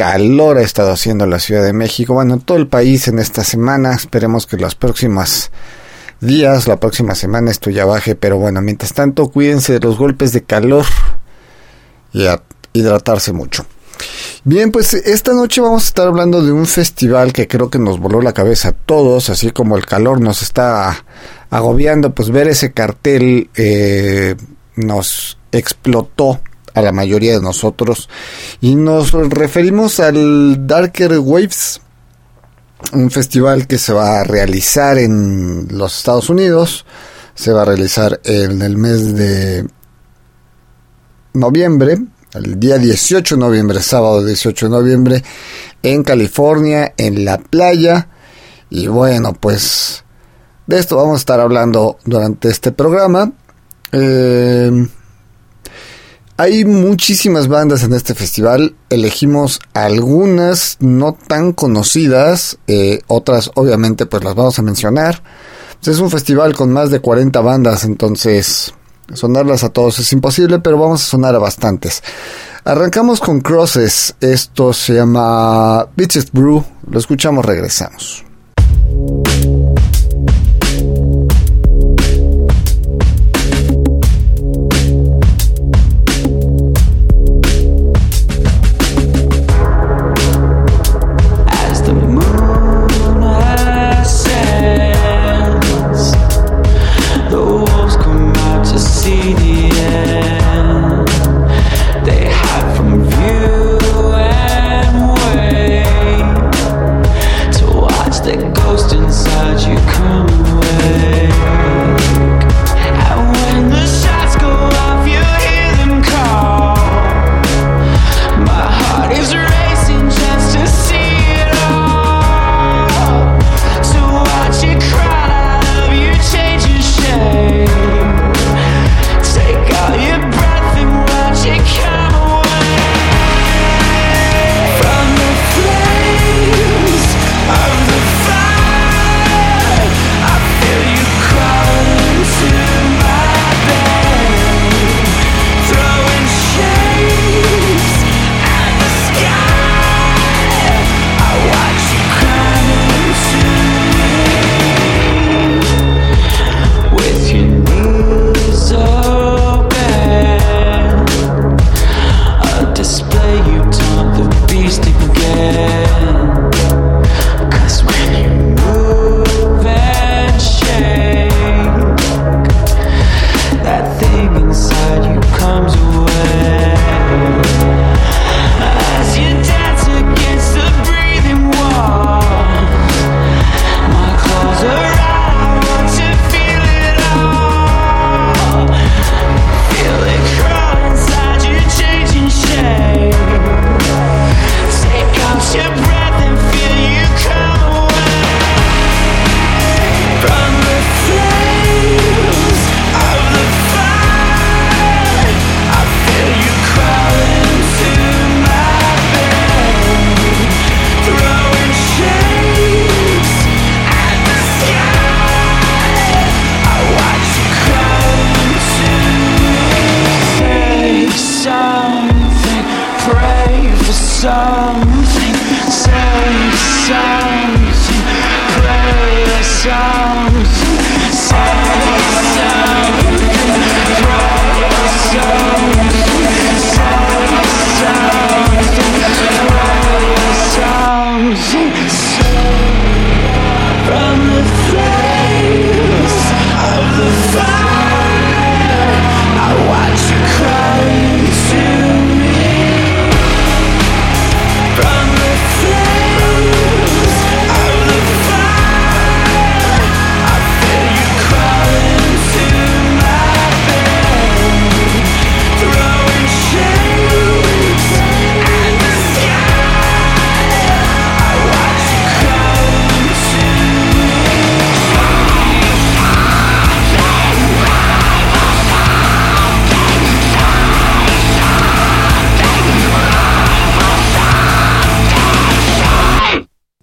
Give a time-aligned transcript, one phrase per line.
[0.00, 3.92] calor ha estado haciendo la Ciudad de México, bueno, todo el país en esta semana.
[3.92, 5.50] Esperemos que los próximos
[6.22, 10.32] días, la próxima semana esto ya baje, pero bueno, mientras tanto, cuídense de los golpes
[10.32, 10.86] de calor
[12.14, 12.40] y a
[12.72, 13.66] hidratarse mucho.
[14.42, 18.00] Bien, pues esta noche vamos a estar hablando de un festival que creo que nos
[18.00, 21.04] voló la cabeza a todos, así como el calor nos está
[21.50, 24.34] agobiando, pues ver ese cartel eh,
[24.76, 26.40] nos explotó
[26.80, 28.08] a la mayoría de nosotros.
[28.60, 31.80] Y nos referimos al Darker Waves,
[32.92, 36.84] un festival que se va a realizar en los Estados Unidos.
[37.34, 39.66] Se va a realizar en el mes de
[41.32, 41.98] noviembre,
[42.34, 45.24] el día 18 de noviembre, sábado 18 de noviembre,
[45.82, 48.08] en California, en la playa.
[48.68, 50.04] Y bueno, pues
[50.66, 53.32] de esto vamos a estar hablando durante este programa.
[53.92, 54.70] Eh,
[56.40, 64.24] hay muchísimas bandas en este festival, elegimos algunas no tan conocidas, eh, otras obviamente pues
[64.24, 65.22] las vamos a mencionar.
[65.84, 68.72] es un festival con más de 40 bandas, entonces
[69.12, 72.02] sonarlas a todos es imposible, pero vamos a sonar a bastantes.
[72.64, 78.24] Arrancamos con Crosses, esto se llama Bitches Brew, lo escuchamos, regresamos.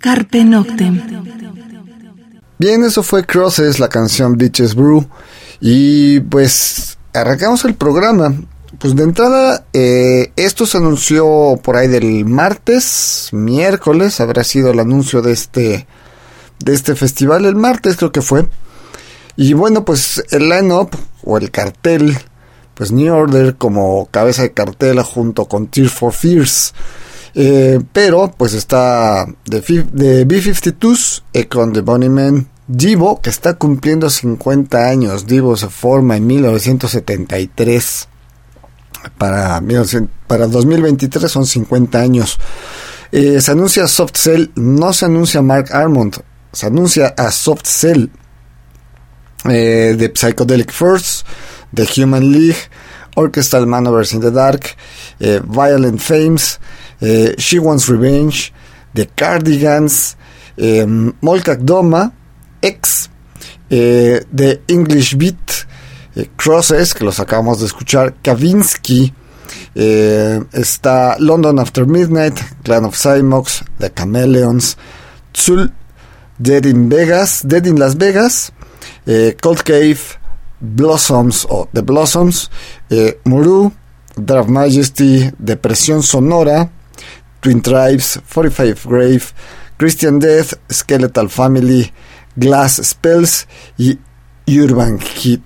[0.07, 1.03] Carpe Noctem.
[2.57, 5.05] Bien, eso fue Crosses, la canción Bitches Brew.
[5.59, 8.33] Y pues arrancamos el programa.
[8.79, 14.79] Pues de entrada, eh, esto se anunció por ahí del martes, miércoles, habrá sido el
[14.79, 15.87] anuncio de este,
[16.59, 18.47] de este festival, el martes creo que fue.
[19.35, 20.91] Y bueno, pues el line-up
[21.25, 22.17] o el cartel,
[22.75, 26.73] pues New Order como cabeza de cartel junto con Tear for Fears.
[27.39, 29.61] Eh, pero pues está de,
[29.91, 35.27] de B-52, con The Bunnymen, Divo, que está cumpliendo 50 años.
[35.27, 38.07] Divo se forma en 1973.
[39.19, 39.61] Para,
[40.25, 42.39] para 2023 son 50 años.
[43.11, 46.17] Eh, se anuncia Soft Cell, no se anuncia Mark Armond,
[46.51, 48.09] se anuncia a Soft Cell
[49.47, 51.25] eh, de Psychedelic First,
[51.71, 52.57] The Human League,
[53.15, 54.75] Orchestral Manovers in the Dark,
[55.19, 56.59] Violent Fames,
[57.01, 58.53] eh, She Wants Revenge,
[58.93, 60.17] The Cardigans,
[60.57, 60.85] eh,
[61.59, 62.11] Doma,
[62.61, 63.09] X,
[63.69, 65.67] eh, The English Beat,
[66.15, 69.13] eh, Crosses, que los acabamos de escuchar, Kavinsky,
[69.75, 74.75] está London After Midnight, Clan of Cymox, The Chameleons,
[75.31, 75.71] Tzul,
[76.39, 78.51] Dead in Vegas, Dead in Las Vegas,
[79.39, 79.99] Cold Cave,
[80.59, 82.49] Blossoms o The Blossoms,
[83.25, 83.71] Muru,
[84.15, 86.71] Draft Majesty, Depresión Sonora,
[87.39, 89.21] Twin Tribes, 45 Grave,
[89.77, 91.91] Christian Death, Skeletal Family,
[92.35, 93.47] Glass Spells
[93.77, 93.99] y
[94.47, 95.43] Urban Hit.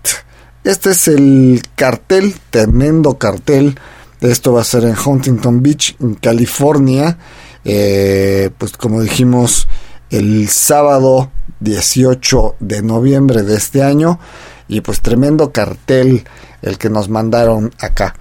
[0.63, 3.79] Este es el cartel, tremendo cartel.
[4.19, 7.17] Esto va a ser en Huntington Beach, en California.
[7.65, 9.67] Eh, pues como dijimos,
[10.11, 14.19] el sábado 18 de noviembre de este año.
[14.67, 16.23] Y pues tremendo cartel
[16.61, 18.15] el que nos mandaron acá.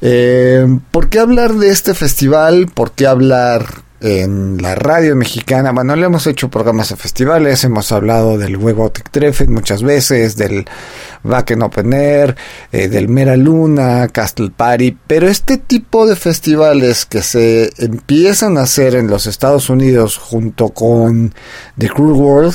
[0.00, 2.68] Eh, ¿Por qué hablar de este festival?
[2.72, 3.66] ¿Por qué hablar
[4.00, 5.72] en la radio mexicana?
[5.72, 10.66] Bueno, le hemos hecho programas a festivales, hemos hablado del Webotic Treffen muchas veces, del
[11.24, 12.36] Wacken Open Air,
[12.70, 18.62] eh, del Mera Luna, Castle Party, pero este tipo de festivales que se empiezan a
[18.62, 21.34] hacer en los Estados Unidos junto con
[21.76, 22.54] The Cruel World,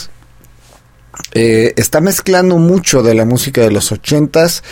[1.34, 4.64] eh, está mezclando mucho de la música de los ochentas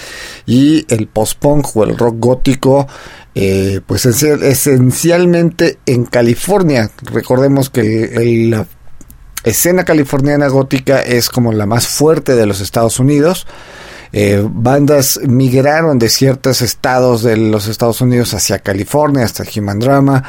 [0.46, 2.88] y el post-punk o el rock gótico,
[3.36, 6.92] eh, pues esencialmente en California.
[7.04, 8.66] Recordemos que la
[9.44, 13.48] escena californiana gótica es como la más fuerte de los Estados Unidos.
[14.14, 20.24] Eh, bandas migraron de ciertos estados de los Estados Unidos hacia California, hasta Human Drama.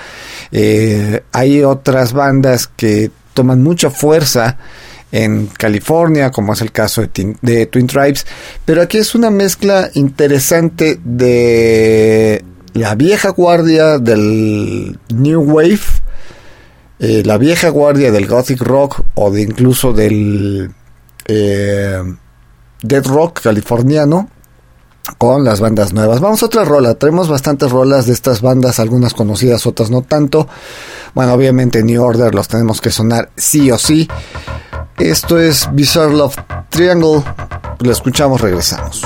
[1.32, 4.58] hay otras bandas que toman mucha fuerza
[5.12, 7.02] en California, como es el caso
[7.42, 8.26] de, Twin Tribes,
[8.64, 15.80] pero aquí es una mezcla interesante de la vieja guardia del New Wave,
[16.98, 20.72] eh, la vieja guardia del Gothic Rock o de incluso del
[21.26, 22.02] eh,
[22.82, 24.30] Dead Rock californiano
[25.18, 26.20] con las bandas nuevas.
[26.20, 26.94] Vamos a otra rola.
[26.94, 30.48] Tenemos bastantes rolas de estas bandas, algunas conocidas, otras no tanto.
[31.14, 34.08] Bueno, obviamente New Order los tenemos que sonar sí o sí.
[34.98, 36.36] Esto es Bizarre Love
[36.70, 37.22] Triangle.
[37.80, 39.02] Lo escuchamos, regresamos.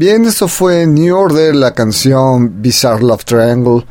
[0.00, 3.84] Bien, eso fue New Order, la canción Bizarre Love Triangle.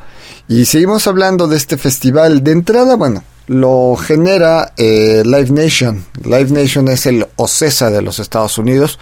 [0.48, 2.44] Y seguimos hablando de este festival.
[2.44, 6.04] De entrada, bueno, lo genera eh, Live Nation.
[6.24, 8.98] Live Nation es el OCESA de los Estados Unidos.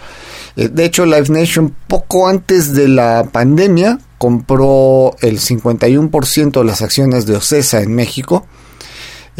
[0.54, 6.82] Eh, de hecho, Live Nation poco antes de la pandemia compró el 51% de las
[6.82, 8.46] acciones de OCESA en México.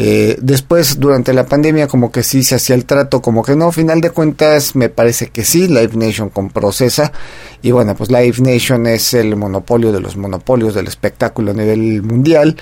[0.01, 3.69] Eh, después, durante la pandemia, como que sí se hacía el trato, como que no,
[3.73, 7.11] final de cuentas, me parece que sí, Live Nation compró CESA.
[7.61, 12.01] Y bueno, pues Live Nation es el monopolio de los monopolios del espectáculo a nivel
[12.01, 12.55] mundial.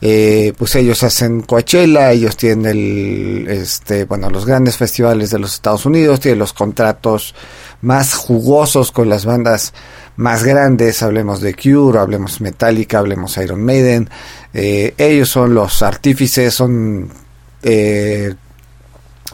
[0.00, 5.54] Eh, pues ellos hacen Coachella, ellos tienen el, este, bueno, los grandes festivales de los
[5.54, 7.34] Estados Unidos, tienen los contratos
[7.80, 9.72] más jugosos con las bandas
[10.18, 14.10] más grandes, hablemos de Cure, hablemos Metallica, hablemos Iron Maiden,
[14.52, 17.08] eh, ellos son los artífices, son
[17.62, 18.34] eh,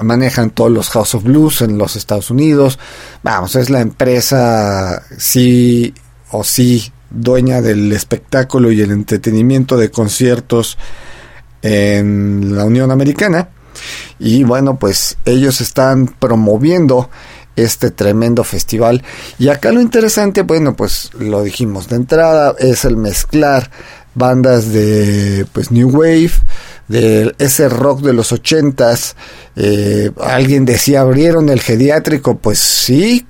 [0.00, 2.78] manejan todos los House of Blues en los Estados Unidos,
[3.22, 5.94] vamos, es la empresa sí
[6.30, 10.76] o sí dueña del espectáculo y el entretenimiento de conciertos
[11.62, 13.48] en la Unión Americana.
[14.18, 17.08] Y bueno, pues ellos están promoviendo
[17.56, 19.02] este tremendo festival.
[19.38, 23.70] Y acá lo interesante, bueno, pues lo dijimos de entrada, es el mezclar
[24.14, 26.32] bandas de pues New Wave,
[26.88, 29.16] de ese rock de los ochentas.
[29.56, 33.26] Eh, alguien decía, abrieron el geriátrico, pues sí,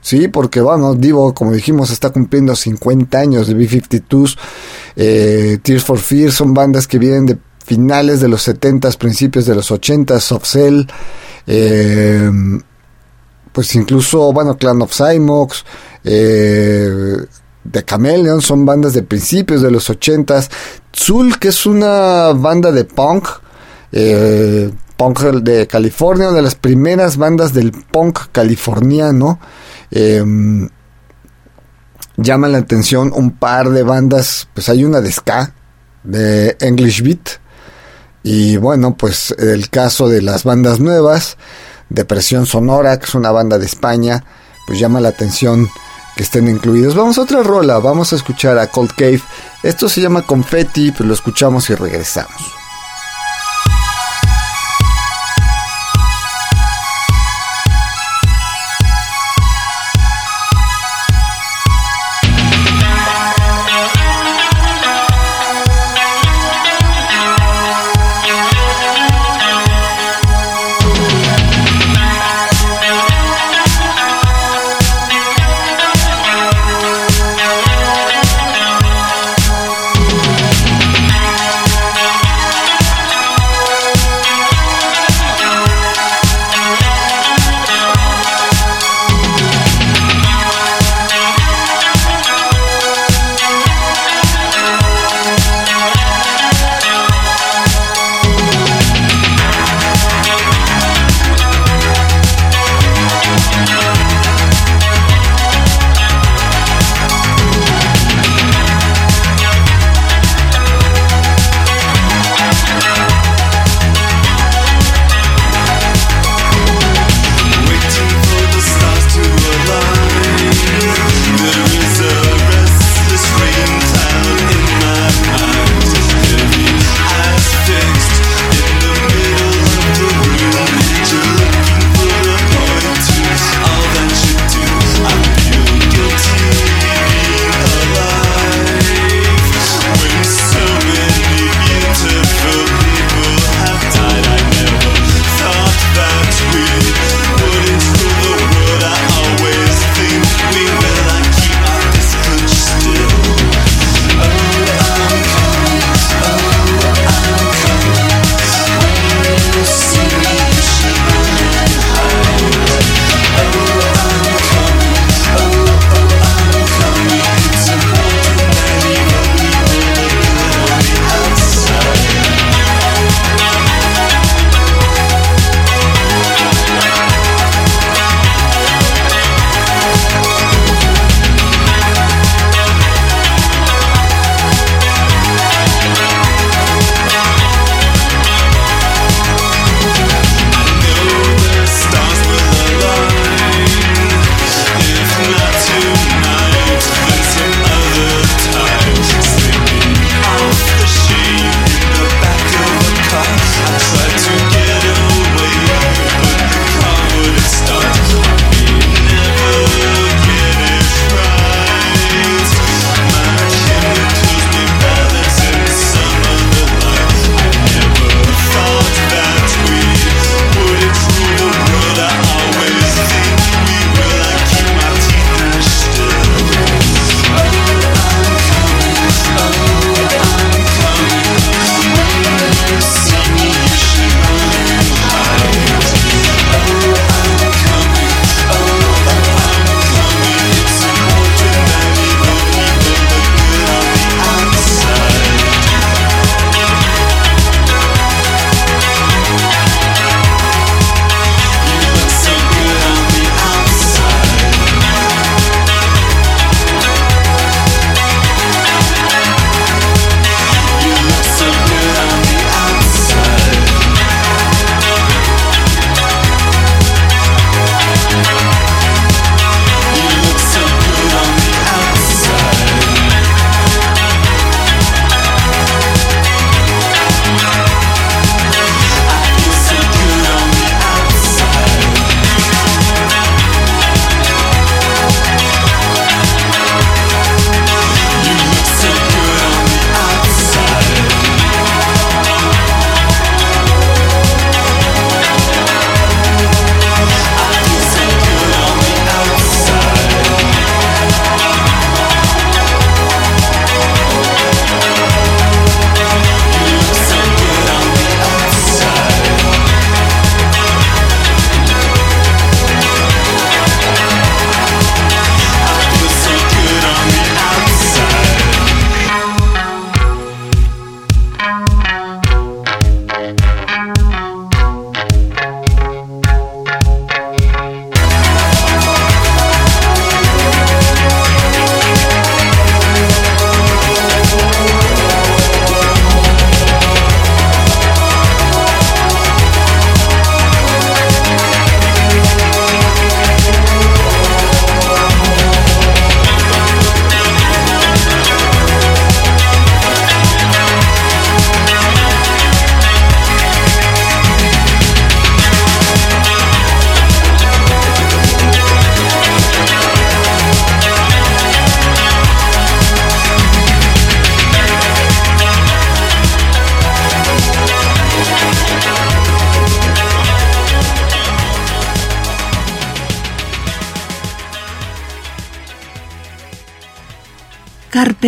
[0.00, 4.36] sí, porque bueno, Divo, como dijimos, está cumpliendo 50 años de B-52s.
[4.96, 9.54] Eh, Tears for Fear son bandas que vienen de finales de los 70s, principios de
[9.54, 10.82] los 80s, Soft Cell.
[11.46, 12.30] Eh,
[13.52, 15.64] pues incluso, bueno, Clan of Cymox,
[16.04, 17.16] eh,
[17.70, 20.50] The Chameleon, son bandas de principios de los ochentas.
[20.94, 23.28] Zul, que es una banda de punk,
[23.92, 29.38] eh, punk de California, una de las primeras bandas del punk californiano.
[29.90, 30.68] Em,
[32.16, 35.54] llama la atención un par de bandas, pues hay una de ska,
[36.02, 37.40] de English Beat,
[38.22, 41.36] y bueno, pues el caso de las bandas nuevas,
[41.88, 44.24] Depresión Sonora, que es una banda de España,
[44.66, 45.68] pues llama la atención
[46.16, 46.94] que estén incluidos.
[46.94, 49.22] Vamos a otra rola, vamos a escuchar a Cold Cave.
[49.62, 52.58] Esto se llama Confetti, pues lo escuchamos y regresamos.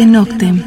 [0.07, 0.63] Noctem.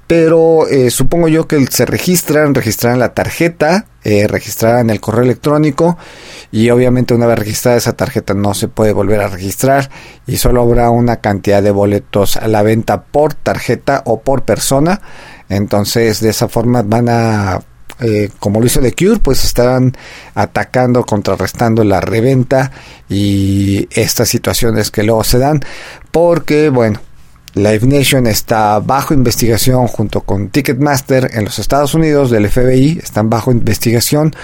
[0.07, 5.97] pero eh, supongo yo que se registran, registrarán la tarjeta, eh, registrarán el correo electrónico
[6.53, 9.91] y obviamente una vez registrada esa tarjeta no se puede volver a registrar
[10.27, 15.01] y solo habrá una cantidad de boletos a la venta por tarjeta o por persona.
[15.49, 17.61] Entonces de esa forma van a
[18.01, 19.97] eh, como lo hizo The Cure, pues estarán
[20.35, 22.71] atacando, contrarrestando la reventa
[23.09, 25.61] y estas situaciones que luego se dan,
[26.11, 27.01] porque bueno,
[27.57, 33.31] Live Nation está bajo investigación junto con Ticketmaster en los Estados Unidos del FBI, están
[33.31, 34.37] bajo investigación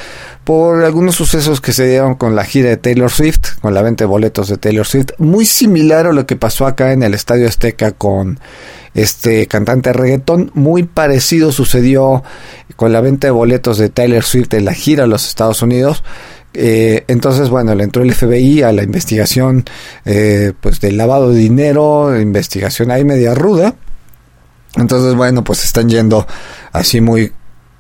[0.44, 4.04] por algunos sucesos que se dieron con la gira de Taylor Swift, con la venta
[4.04, 7.46] de boletos de Taylor Swift, muy similar a lo que pasó acá en el Estadio
[7.46, 8.40] Azteca con
[8.94, 12.24] este cantante de reggaetón, muy parecido sucedió
[12.76, 16.02] con la venta de boletos de Taylor Swift en la gira a los Estados Unidos
[16.54, 19.64] eh, entonces, bueno, le entró el FBI a la investigación
[20.04, 23.74] eh, pues del lavado de dinero, investigación ahí media ruda.
[24.76, 26.26] Entonces, bueno, pues están yendo
[26.72, 27.32] así muy,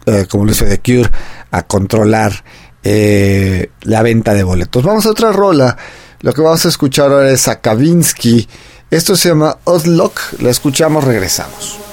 [0.06, 1.10] eh, como lo dice The Cure,
[1.50, 2.44] a controlar
[2.84, 4.82] la venta de boletos.
[4.82, 5.76] Vamos a otra rola.
[6.20, 8.48] Lo que vamos a escuchar ahora es a Kavinsky.
[8.90, 10.18] Esto se llama Oslock.
[10.40, 11.91] La escuchamos, regresamos.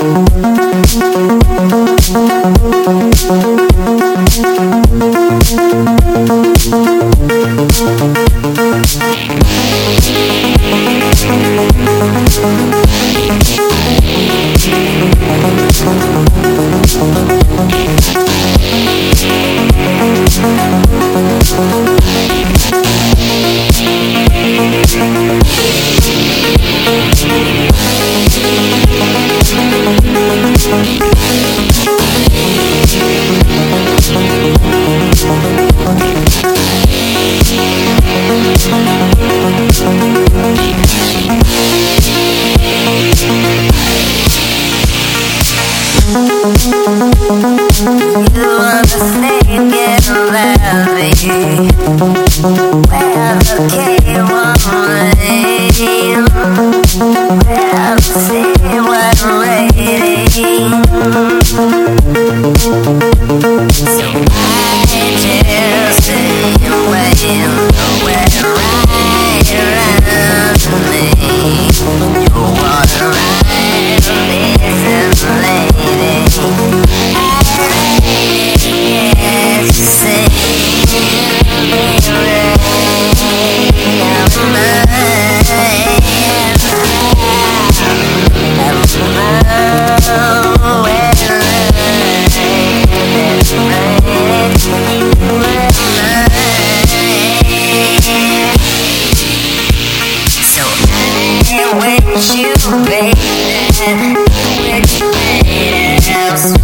[0.00, 0.39] Thank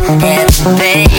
[0.06, 1.15] You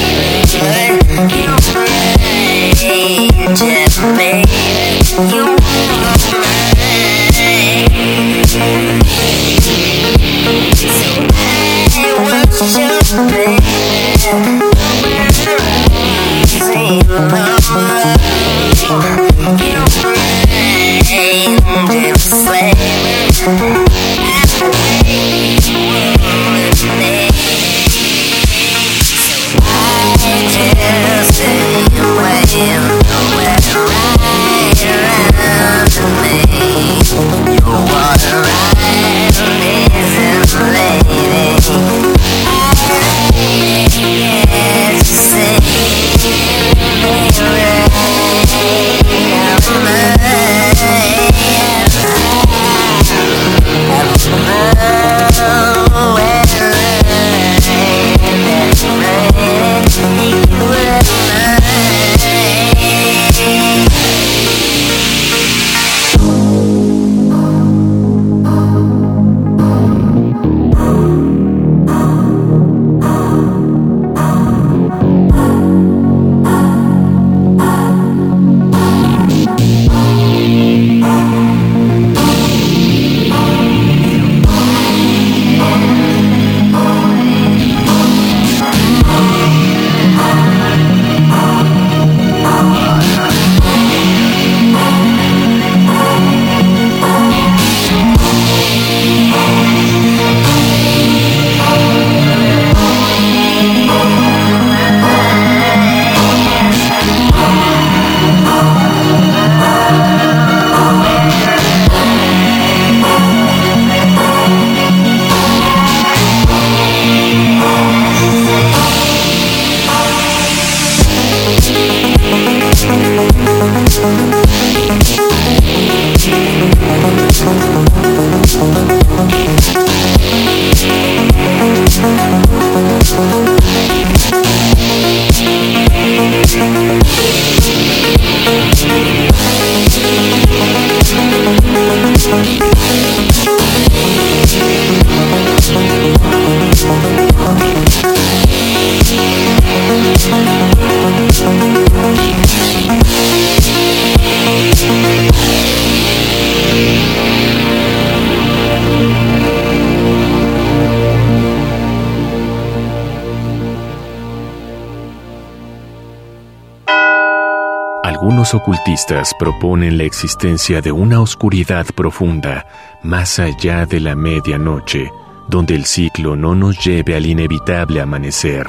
[168.48, 172.66] Algunos ocultistas proponen la existencia de una oscuridad profunda
[173.04, 175.12] más allá de la medianoche,
[175.50, 178.66] donde el ciclo no nos lleve al inevitable amanecer.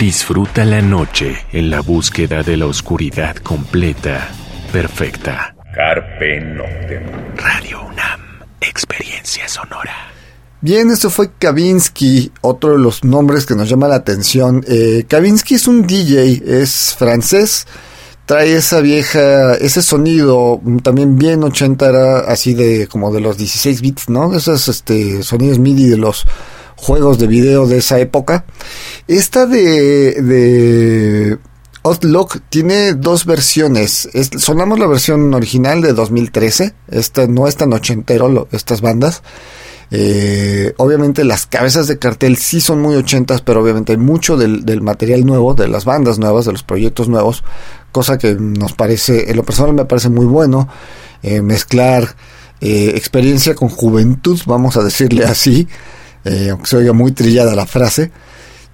[0.00, 4.30] Disfruta la noche en la búsqueda de la oscuridad completa,
[4.72, 5.54] perfecta.
[5.74, 7.04] Carpe Noctem.
[7.36, 8.20] Radio UNAM,
[8.62, 9.94] experiencia sonora.
[10.62, 14.64] Bien, esto fue Kavinsky, otro de los nombres que nos llama la atención.
[14.66, 17.66] Eh, Kavinsky es un DJ, es francés,
[18.28, 23.80] trae esa vieja, ese sonido también bien 80 era así de como de los 16
[23.80, 24.36] bits, ¿no?
[24.36, 26.26] Esos este, sonidos MIDI de los
[26.76, 28.44] juegos de video de esa época.
[29.06, 31.38] Esta de, de
[31.84, 34.10] Outlook tiene dos versiones.
[34.36, 36.74] sonamos la versión original de 2013.
[36.88, 39.22] Esta no es tan ochentero, estas bandas.
[39.90, 44.66] Eh, obviamente las cabezas de cartel sí son muy ochentas, pero obviamente hay mucho del,
[44.66, 47.42] del, material nuevo, de las bandas nuevas, de los proyectos nuevos,
[47.92, 50.68] cosa que nos parece, en lo personal me parece muy bueno,
[51.22, 52.14] eh, mezclar
[52.60, 55.68] eh, experiencia con juventud, vamos a decirle así,
[56.24, 58.10] eh, aunque se oiga muy trillada la frase.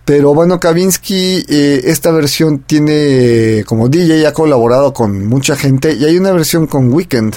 [0.05, 6.19] Pero bueno, Kavinsky, esta versión tiene, como DJ, ha colaborado con mucha gente y hay
[6.19, 7.37] una versión con Weekend.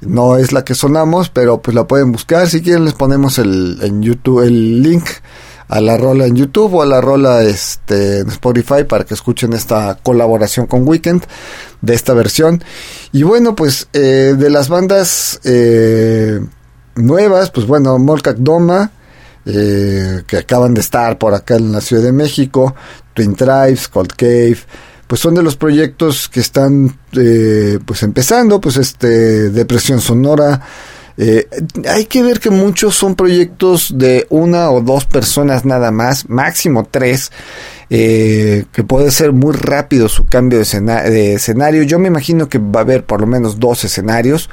[0.00, 2.48] No es la que sonamos, pero pues la pueden buscar.
[2.48, 5.04] Si quieren les ponemos el, en YouTube el link
[5.68, 9.52] a la rola en YouTube o a la rola este, en Spotify para que escuchen
[9.52, 11.24] esta colaboración con Weekend
[11.82, 12.62] de esta versión.
[13.12, 16.40] Y bueno, pues eh, de las bandas eh,
[16.96, 18.92] nuevas, pues bueno, Molkak Doma,
[19.44, 22.74] eh, que acaban de estar por acá en la Ciudad de México,
[23.14, 24.58] Twin Tribes, Cold Cave,
[25.06, 30.60] pues son de los proyectos que están pues empezando, pues este Depresión Sonora,
[31.20, 31.48] eh,
[31.88, 36.86] hay que ver que muchos son proyectos de una o dos personas nada más, máximo
[36.88, 37.32] tres,
[37.90, 41.82] eh, que puede ser muy rápido su cambio de, escenario.
[41.82, 44.48] Yo me imagino que va a haber por lo menos dos escenarios.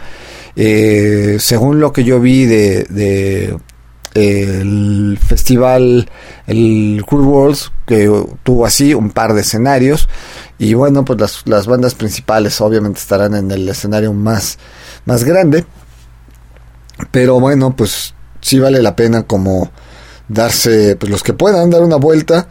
[0.56, 3.56] Eh, según lo que yo vi de,
[4.15, 6.10] el festival,
[6.47, 8.10] el Cool Worlds, que
[8.41, 10.10] tuvo así un par de escenarios.
[10.58, 14.58] Y bueno, pues las, las bandas principales obviamente estarán en el escenario más,
[15.06, 15.63] más grande.
[17.12, 19.71] Pero bueno, pues sí vale la pena como
[20.27, 22.47] darse, pues los que puedan dar una vuelta.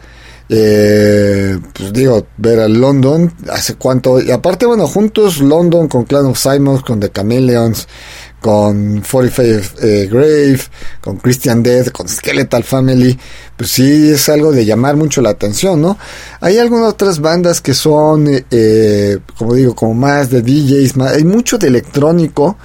[0.47, 6.27] Eh, pues digo, ver a London, hace cuánto, y aparte, bueno, juntos London con Clan
[6.27, 7.87] of Simons, con The Chameleons,
[8.39, 10.59] con 45 eh, Grave,
[11.01, 13.17] con Christian Death, con Skeletal Family,
[13.57, 15.97] pues sí es algo de llamar mucho la atención, ¿no?
[16.41, 21.57] Hay algunas otras bandas que son, eh, como digo, como más de DJs, hay mucho
[21.57, 22.55] de electrónico,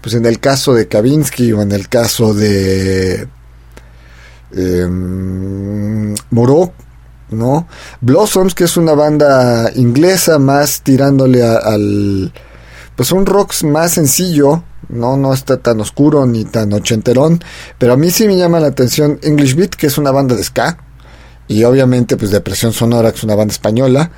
[0.00, 3.28] pues en el caso de Kavinsky o en el caso de
[4.56, 4.86] eh,
[6.30, 6.72] Moreau,
[7.30, 7.68] ¿no?
[8.00, 12.32] Blossoms, que es una banda inglesa más tirándole al
[12.96, 17.40] pues un rock más sencillo, no no está tan oscuro ni tan ochenterón,
[17.78, 20.42] pero a mí sí me llama la atención English Beat, que es una banda de
[20.42, 20.78] ska
[21.46, 24.10] y obviamente pues Depresión Sonora, que es una banda española,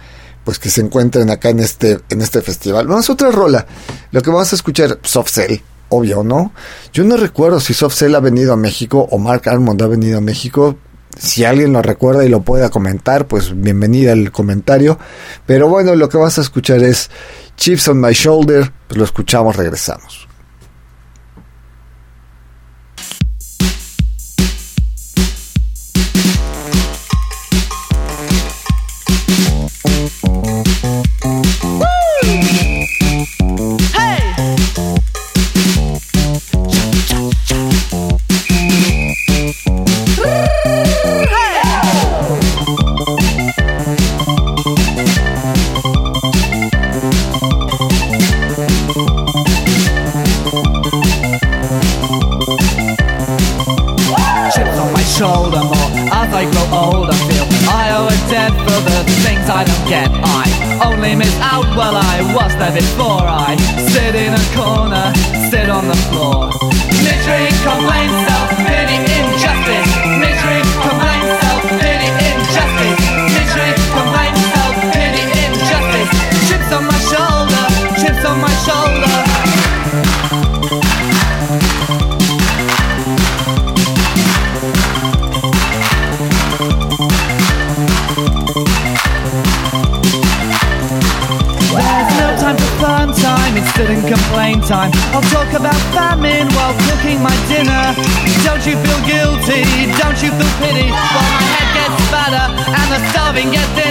[0.45, 2.87] pues que se encuentren acá en este en este festival.
[2.87, 3.67] Vamos a otra rola.
[4.11, 6.53] Lo que vamos a escuchar Soft Cell obvio, ¿no?
[6.93, 10.19] Yo no recuerdo si Soft Cell ha venido a México o Mark Armond ha venido
[10.19, 10.77] a México.
[11.19, 14.99] Si alguien lo recuerda y lo pueda comentar, pues bienvenida al comentario.
[15.45, 17.11] Pero bueno, lo que vas a escuchar es
[17.57, 18.73] Chips on My Shoulder.
[18.89, 20.30] Pues lo escuchamos, regresamos.
[59.93, 63.57] I only miss out while I was there before I
[63.91, 65.13] sit in a corner
[65.51, 66.47] sit on the floor.
[67.03, 68.70] Misery, complaint, self-pity, injustice.
[99.51, 99.87] Guilty?
[99.99, 100.91] Don't you feel pity?
[100.91, 103.90] While my head gets fatter and the starving get thinner.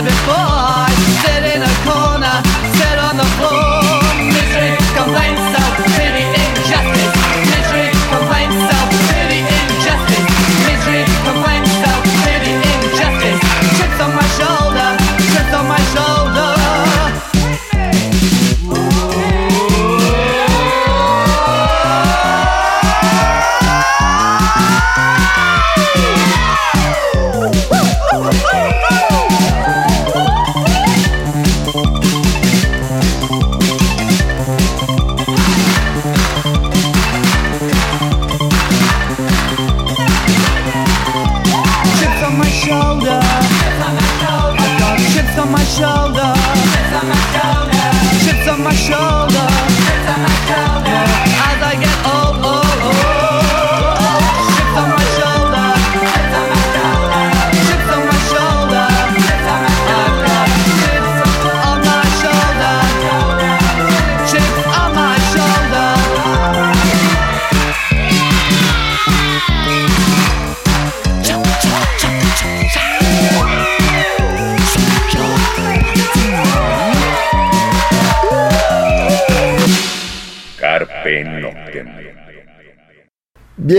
[0.00, 0.87] had before.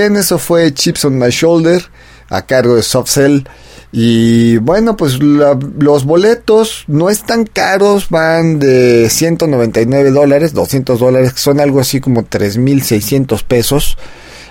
[0.06, 1.84] Eso fue Chips on My Shoulder
[2.30, 3.44] a cargo de Soft Cell.
[3.92, 11.40] Y bueno, pues los boletos no están caros, van de 199 dólares, 200 dólares, que
[11.40, 13.98] son algo así como 3.600 pesos.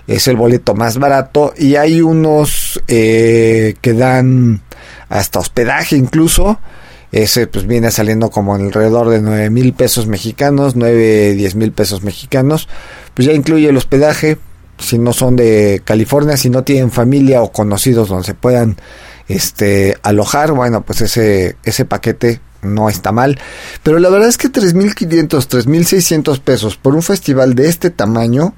[0.08, 1.54] Es el boleto más barato.
[1.56, 4.62] Y hay unos eh, que dan
[5.08, 6.58] hasta hospedaje incluso.
[7.12, 12.02] Ese pues viene saliendo como alrededor de 9 mil pesos mexicanos, 9, 10 mil pesos
[12.02, 12.68] mexicanos.
[13.14, 14.36] Pues ya incluye el hospedaje,
[14.78, 18.76] si no son de California, si no tienen familia o conocidos donde se puedan
[19.28, 23.38] este alojar, bueno, pues ese ese paquete no está mal,
[23.82, 28.54] pero la verdad es que 3500, 3600 pesos por un festival de este tamaño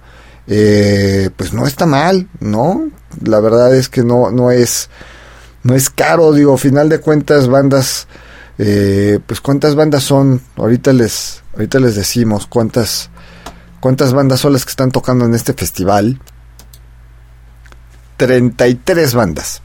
[0.46, 2.88] eh, pues no está mal, ¿no?
[3.22, 4.88] La verdad es que no no es
[5.62, 8.08] no es caro, digo, final de cuentas bandas
[8.58, 13.10] eh, pues cuántas bandas son, ahorita les ahorita les decimos cuántas
[13.80, 16.20] cuántas bandas son las que están tocando en este festival.
[18.16, 19.62] 33 bandas.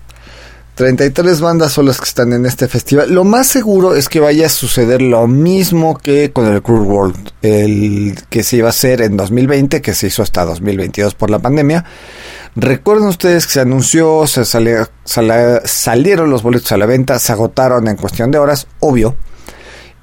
[0.76, 3.14] 33 bandas son las que están en este festival.
[3.14, 7.30] Lo más seguro es que vaya a suceder lo mismo que con el Cruise World,
[7.42, 11.40] el que se iba a hacer en 2020, que se hizo hasta 2022 por la
[11.40, 11.86] pandemia.
[12.58, 14.86] Recuerden ustedes que se anunció, se sale-
[15.66, 19.16] salieron los boletos a la venta, se agotaron en cuestión de horas, obvio.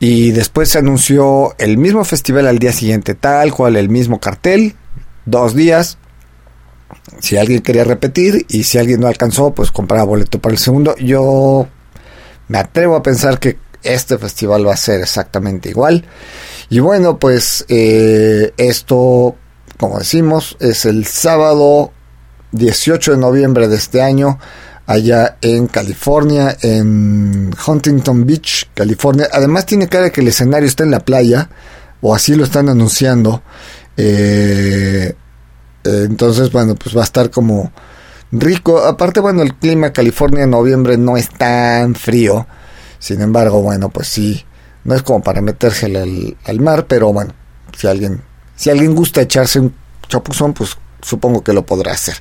[0.05, 4.75] Y después se anunció el mismo festival al día siguiente, tal cual, el mismo cartel,
[5.27, 5.97] dos días.
[7.21, 10.97] si alguien quería repetir y si alguien no alcanzó, pues compraba boleto para el segundo.
[10.97, 11.69] Yo
[12.49, 16.05] me atrevo a pensar que este festival va a ser exactamente igual.
[16.69, 19.37] Y bueno, pues eh, esto,
[19.79, 21.93] como decimos, es el sábado
[22.51, 24.41] 18 de noviembre de este año,
[24.93, 29.28] allá en California, en Huntington Beach, California.
[29.32, 31.49] Además tiene cara que el escenario está en la playa,
[32.01, 33.43] o así lo están anunciando.
[33.97, 35.14] Eh,
[35.84, 37.72] entonces, bueno, pues va a estar como
[38.30, 38.80] rico.
[38.84, 42.47] Aparte, bueno, el clima California en noviembre no es tan frío.
[42.99, 44.45] Sin embargo, bueno, pues sí,
[44.84, 47.32] no es como para meterse al, al mar, pero bueno,
[47.76, 48.20] si alguien,
[48.55, 49.74] si alguien gusta echarse un
[50.07, 52.15] chapuzón, pues supongo que lo podrá hacer.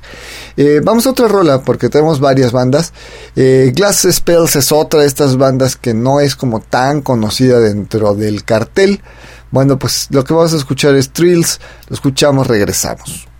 [0.56, 2.92] Eh, vamos a otra rola porque tenemos varias bandas.
[3.36, 8.14] Eh, Glass Spells es otra de estas bandas que no es como tan conocida dentro
[8.14, 9.00] del cartel.
[9.50, 11.60] Bueno, pues lo que vamos a escuchar es Trills.
[11.88, 13.31] Lo escuchamos, regresamos.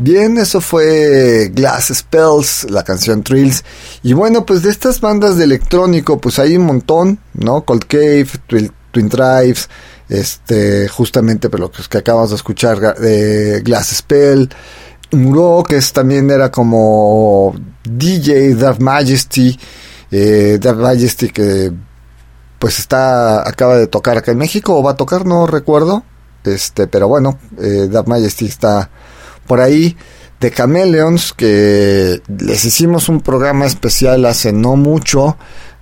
[0.00, 3.64] Bien, eso fue Glass Spells, la canción Trills.
[4.04, 7.64] Y bueno, pues de estas bandas de electrónico, pues hay un montón, ¿no?
[7.64, 9.68] Cold Cave, Twin, Drives,
[10.08, 12.78] este, justamente pero lo que, acabamos de escuchar
[13.62, 14.48] Glass Spell,
[15.12, 17.54] Muro, que es, también era como
[17.84, 19.58] DJ Dark Majesty,
[20.10, 21.72] eh, Dark Majesty que
[22.58, 26.04] pues está, acaba de tocar acá en México, o va a tocar, no recuerdo,
[26.54, 28.90] este, pero bueno, eh, Dark Majesty está
[29.46, 29.96] por ahí,
[30.40, 35.36] de Chameleons, que les hicimos un programa especial hace no mucho,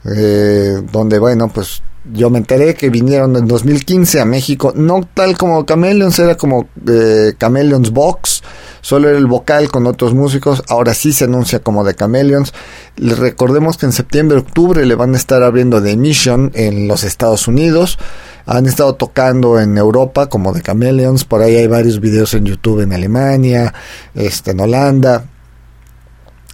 [0.04, 5.36] eh, donde bueno, pues yo me enteré que vinieron en 2015 a México, no tal
[5.36, 8.42] como Chameleons, era como eh, Chameleons Box,
[8.80, 12.52] solo era el vocal con otros músicos, ahora sí se anuncia como The Chameleons.
[12.96, 17.02] Les recordemos que en septiembre, octubre le van a estar abriendo The Mission en los
[17.02, 17.98] Estados Unidos,
[18.46, 22.80] han estado tocando en Europa como The Chameleons, por ahí hay varios videos en YouTube
[22.80, 23.74] en Alemania,
[24.14, 25.24] este, en Holanda,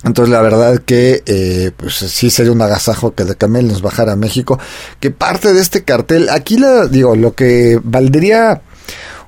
[0.04, 4.12] entonces la verdad que eh, pues sí sería un agasajo que de Camel nos bajara
[4.12, 4.58] a México.
[4.98, 8.62] Que parte de este cartel, aquí la digo, lo que valdría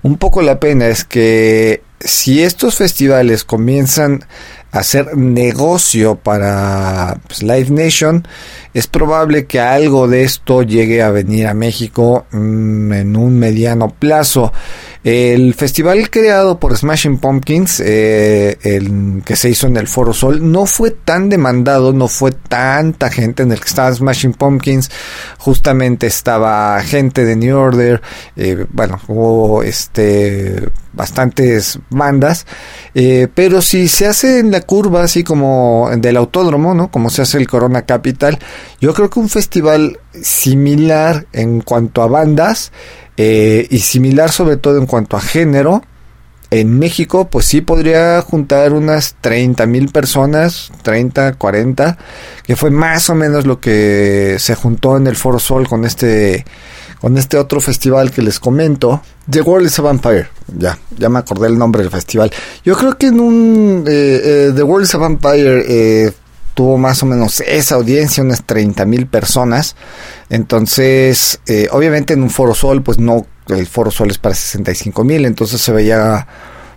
[0.02, 4.24] un poco la pena es que si estos festivales comienzan
[4.74, 8.26] hacer negocio para pues, Live Nation,
[8.74, 13.88] es probable que algo de esto llegue a venir a México mm, en un mediano
[13.88, 14.52] plazo.
[15.04, 20.50] El festival creado por Smashing Pumpkins, eh, el que se hizo en el Foro Sol,
[20.50, 24.90] no fue tan demandado, no fue tanta gente en el que estaba Smashing Pumpkins,
[25.36, 28.00] justamente estaba gente de New Order,
[28.34, 32.46] eh, bueno, hubo este bastantes bandas,
[32.94, 36.90] eh, pero si se hace en la curva así como del autódromo, ¿no?
[36.90, 38.38] Como se hace el Corona Capital,
[38.80, 42.70] yo creo que un festival similar en cuanto a bandas
[43.16, 45.82] eh, y similar sobre todo en cuanto a género,
[46.50, 51.98] en México pues sí podría juntar unas 30 mil personas, 30, 40,
[52.44, 56.44] que fue más o menos lo que se juntó en el Foro Sol con este
[57.00, 60.28] con este otro festival que les comento, The World is a Vampire.
[60.56, 62.30] Ya, ya me acordé el nombre del festival.
[62.64, 66.14] Yo creo que en un eh, eh, The World is a Vampire
[66.54, 69.76] tuvo más o menos esa audiencia, unas 30 mil personas.
[70.30, 75.04] Entonces, eh, obviamente en un Foro Sol, pues no, el Foro Sol es para 65
[75.04, 76.26] mil, entonces se veía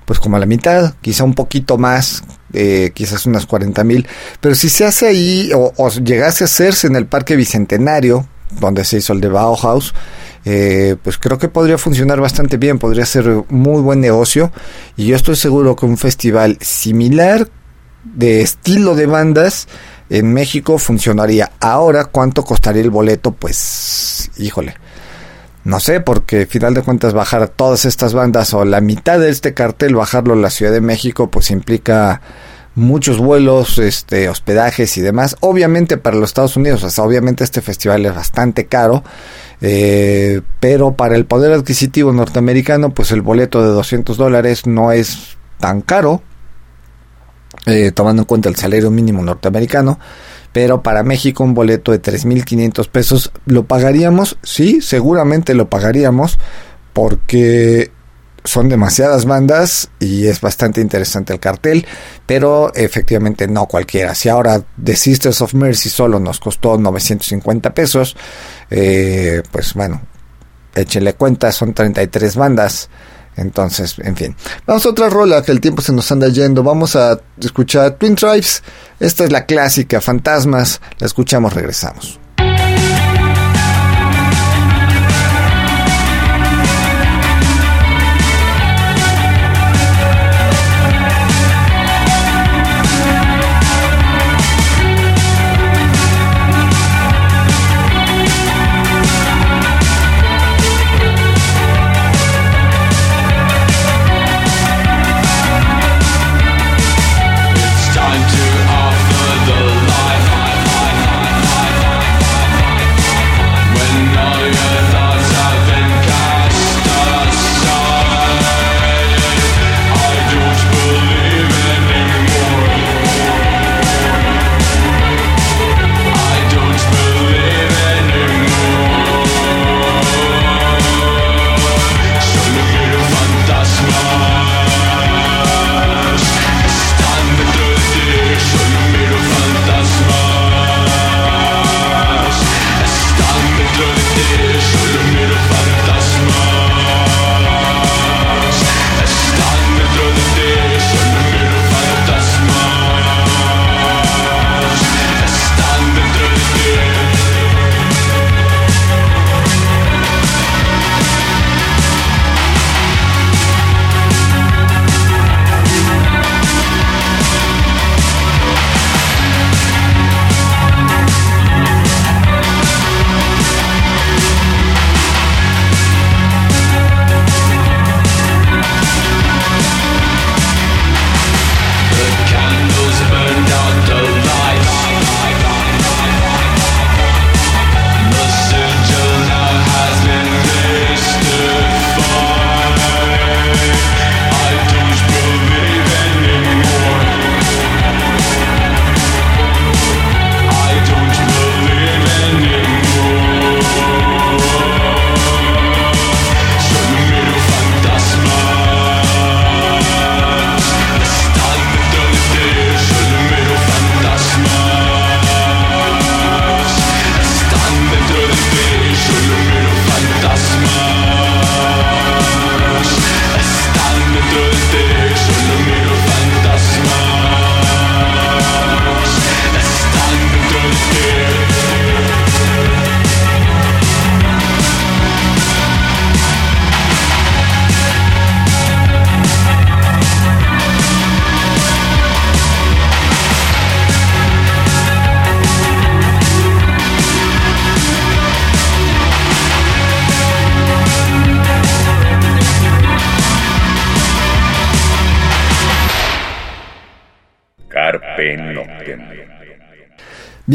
[0.05, 2.23] pues como a la mitad, quizá un poquito más,
[2.53, 4.07] eh, quizás unas 40 mil.
[4.39, 8.25] Pero si se hace ahí, o, llegase a hacerse en el Parque Bicentenario,
[8.61, 9.93] donde se hizo el de Bauhaus,
[10.45, 14.53] eh, pues creo que podría funcionar bastante bien, podría ser muy buen negocio.
[14.95, 17.49] Y yo estoy seguro que un festival similar
[18.16, 19.68] de estilo de bandas
[20.10, 21.51] en México funcionaría.
[21.60, 23.32] Ahora, ¿cuánto costaría el boleto?
[23.32, 24.76] Pues, híjole.
[25.64, 29.30] No sé, porque al final de cuentas bajar todas estas bandas o la mitad de
[29.30, 32.22] este cartel, bajarlo a la Ciudad de México, pues implica
[32.78, 35.36] muchos vuelos, este, hospedajes y demás.
[35.41, 39.03] Obviamente para los Estados Unidos, o sea, obviamente este festival es bastante caro,
[39.60, 45.38] eh, pero para el poder adquisitivo norteamericano, pues el boleto de 200 dólares no es
[45.60, 46.22] tan caro.
[47.68, 49.99] Eh, tomando en cuenta el salario mínimo norteamericano,
[50.53, 56.39] pero para México un boleto de 3.500 pesos lo pagaríamos, sí, seguramente lo pagaríamos,
[56.93, 57.91] porque
[58.45, 61.86] son demasiadas bandas y es bastante interesante el cartel,
[62.26, 64.15] pero efectivamente no cualquiera.
[64.15, 68.15] Si ahora The Sisters of Mercy solo nos costó 950 pesos,
[68.70, 70.01] eh, pues bueno,
[70.74, 72.89] échenle cuenta, son 33 bandas.
[73.38, 74.36] Entonces, en fin.
[74.66, 76.64] Vamos a otra rola que el tiempo se nos anda yendo.
[76.64, 78.64] Vamos a escuchar Twin Tribes.
[79.00, 80.82] Esta es la clásica, Fantasmas.
[81.00, 82.20] La escuchamos, regresamos.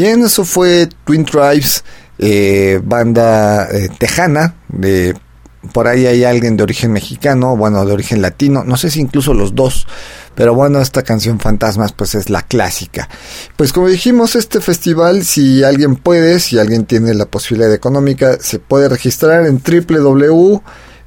[0.03, 1.85] Bien, eso fue Twin Tribes,
[2.19, 4.55] eh, banda eh, tejana.
[4.67, 5.15] De,
[5.71, 9.33] por ahí hay alguien de origen mexicano, bueno, de origen latino, no sé si incluso
[9.33, 9.87] los dos.
[10.35, 13.07] Pero bueno, esta canción Fantasmas pues es la clásica.
[13.55, 18.59] Pues como dijimos, este festival, si alguien puede, si alguien tiene la posibilidad económica, se
[18.59, 20.61] puede registrar en www.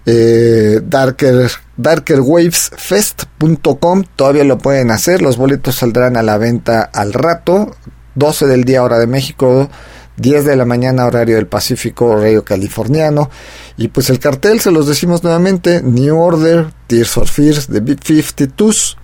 [0.09, 7.74] Eh, darker, darkerwavesfest.com todavía lo pueden hacer los boletos saldrán a la venta al rato
[8.16, 9.70] 12 del día hora de México
[10.16, 13.30] 10 de la mañana horario del Pacífico horario californiano.
[13.76, 18.00] Y pues el cartel se los decimos nuevamente New Order Tears for Fears The Big
[18.02, 18.96] 52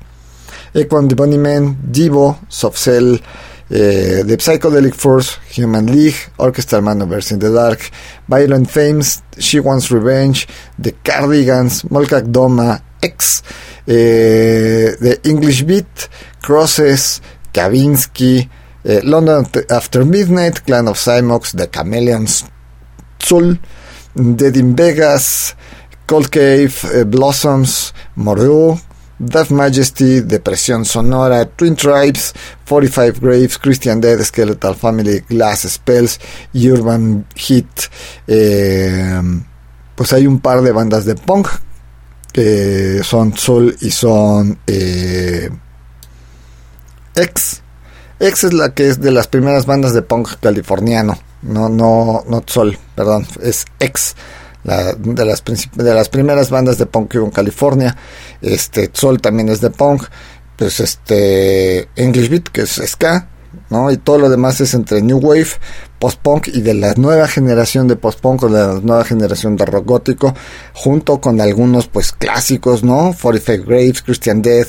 [0.74, 3.20] Equan the Bunnymen, Divo, Soft Cell,
[3.68, 7.90] eh, The Psychedelic Force, Human League, Orchestral Manovers in the Dark,
[8.26, 10.46] Violent Fames, She Wants Revenge,
[10.78, 13.42] The Cardigans, Molkak Doma, X,
[13.86, 16.08] eh, The English Beat,
[16.40, 17.20] Crosses,
[17.52, 18.48] Kavinsky,
[18.85, 22.45] eh, London After Midnight, Clan of Cymox, The Chameleons,
[23.18, 23.59] Zul,
[24.14, 25.55] Dead in Vegas,
[26.07, 28.78] Cold Cave, eh, Blossoms, Moreau,
[29.18, 32.33] Death Majesty, Depresión Sonora, Twin Tribes,
[32.64, 36.18] 45 Graves, Christian Dead, Skeletal Family, Glass Spells
[36.55, 37.89] Urban Hit.
[38.26, 39.20] Eh,
[39.95, 41.49] pues hay un par de bandas de punk
[42.33, 45.51] que son Soul y son eh.
[48.23, 51.18] X es la que es de las primeras bandas de punk californiano.
[51.43, 54.14] No, no, no Soul, perdón, es X
[54.64, 55.43] de, las,
[55.75, 57.97] de las primeras bandas de punk en California.
[58.41, 60.05] Este, Sol también es de punk.
[60.57, 63.29] Pues este, English Beat, que es ska,
[63.70, 63.91] ¿no?
[63.91, 65.49] Y todo lo demás es entre New Wave,
[65.99, 69.87] post-punk y de la nueva generación de post-punk o de la nueva generación de rock
[69.87, 70.35] gótico,
[70.75, 73.14] junto con algunos pues clásicos, ¿no?
[73.20, 74.68] 45 Graves, Christian Death,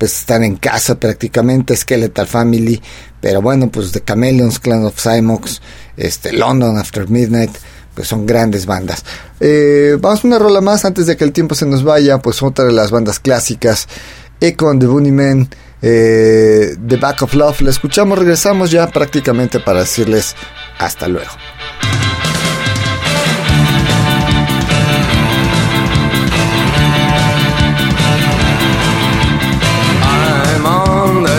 [0.00, 2.80] pues están en casa prácticamente, Skeletal Family,
[3.20, 5.60] pero bueno, pues The Chameleons, Clan of Cymox,
[5.94, 7.50] este, London After Midnight,
[7.94, 9.04] pues son grandes bandas.
[9.40, 12.42] Eh, vamos a una rola más antes de que el tiempo se nos vaya, pues
[12.42, 13.88] otra de las bandas clásicas,
[14.40, 15.50] Econ de Bunnymen,
[15.82, 17.60] eh, The Back of Love.
[17.60, 20.34] La escuchamos, regresamos ya prácticamente para decirles
[20.78, 21.32] hasta luego.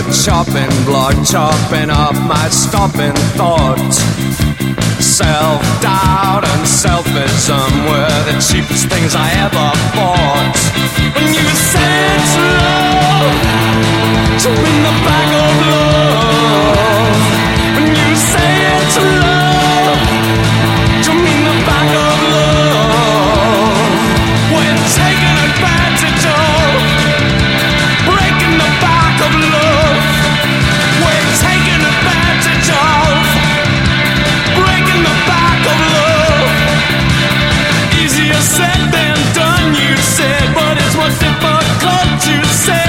[0.09, 3.97] Chopping block, chopping up my stopping thoughts.
[4.99, 10.55] Self doubt and selfism were the cheapest things I ever bought.
[11.15, 13.37] When you said to love,
[14.43, 17.21] to win the back of love.
[17.75, 19.30] When you said to love,
[42.23, 42.80] to say.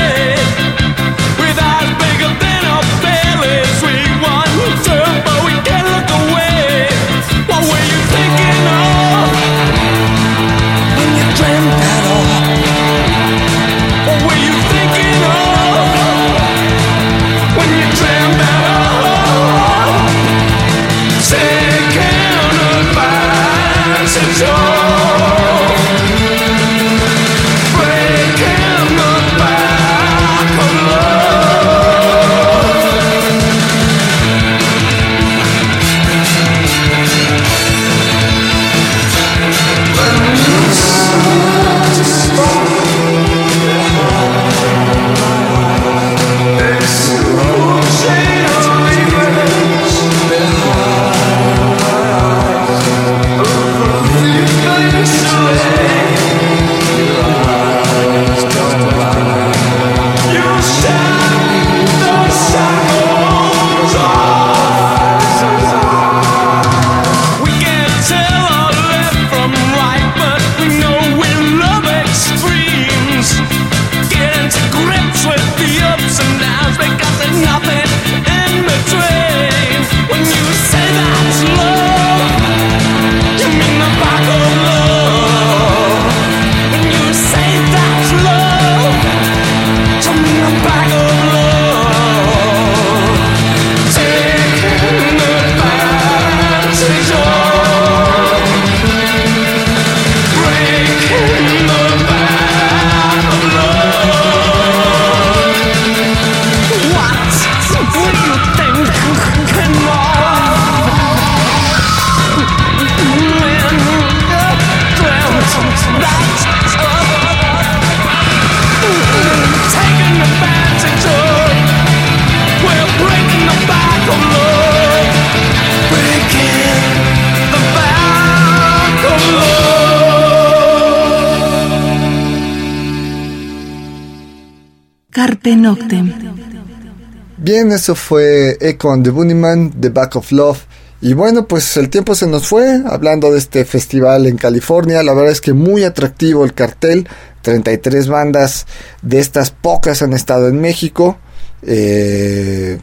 [137.70, 140.58] Eso fue Echo on the Bunnyman, The Back of Love.
[141.00, 145.02] Y bueno, pues el tiempo se nos fue hablando de este festival en California.
[145.02, 147.08] La verdad es que muy atractivo el cartel.
[147.42, 148.66] 33 bandas
[149.02, 151.18] de estas pocas han estado en México.
[151.62, 152.78] Eh,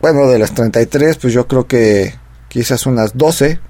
[0.00, 2.14] bueno, de las 33, pues yo creo que
[2.48, 3.60] quizás unas 12,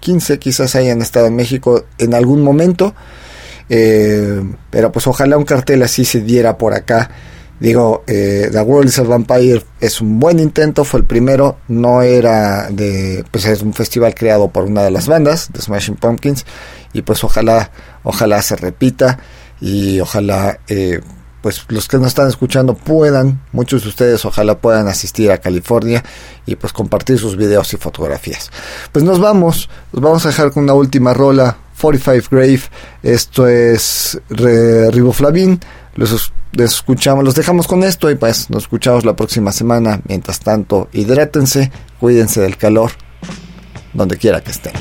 [0.00, 2.94] 15 quizás hayan estado en México en algún momento.
[3.68, 7.10] Eh, pero pues ojalá un cartel así se diera por acá.
[7.60, 12.02] Digo, eh, The World is a Vampire es un buen intento, fue el primero, no
[12.02, 16.44] era de, pues es un festival creado por una de las bandas, The Smashing Pumpkins,
[16.92, 17.70] y pues ojalá,
[18.02, 19.20] ojalá se repita
[19.60, 21.00] y ojalá, eh,
[21.42, 26.02] pues los que nos están escuchando puedan, muchos de ustedes ojalá puedan asistir a California
[26.46, 28.50] y pues compartir sus videos y fotografías.
[28.90, 32.62] Pues nos vamos, nos vamos a dejar con una última rola 45 Grave.
[33.02, 35.60] Esto es Riboflavin.
[35.96, 40.00] Los, escuchamos, los dejamos con esto y pues nos escuchamos la próxima semana.
[40.08, 41.70] Mientras tanto, hidrátense,
[42.00, 42.92] cuídense del calor,
[43.92, 44.72] donde quiera que estén.